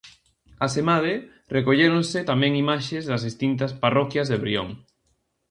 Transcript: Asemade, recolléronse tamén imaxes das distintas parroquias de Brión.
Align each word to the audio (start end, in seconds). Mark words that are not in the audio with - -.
Asemade, 0.67 1.13
recolléronse 1.55 2.19
tamén 2.31 2.53
imaxes 2.63 3.03
das 3.09 3.21
distintas 3.27 3.71
parroquias 3.83 4.27
de 4.31 4.37
Brión. 4.43 4.69